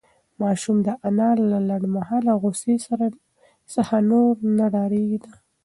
[0.41, 2.75] ماشوم د انا له لنډمهاله غوسې
[3.75, 5.31] څخه نور نه ډارېده.